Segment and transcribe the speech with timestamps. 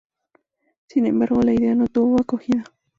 [0.87, 2.63] Sin embargo, la idea no tuvo acogida.